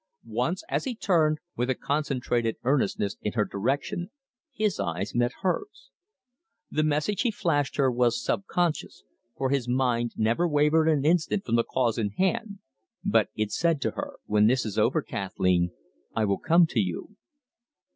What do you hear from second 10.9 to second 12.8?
instant from the cause in hand,